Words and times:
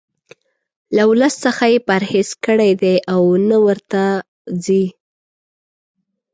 له 0.95 1.03
ولس 1.09 1.33
څخه 1.45 1.63
یې 1.71 1.79
پرهیز 1.87 2.29
کړی 2.45 2.71
دی 2.81 2.95
او 3.13 3.21
نه 3.49 3.57
ورته 3.65 4.01
ځي. 4.63 4.85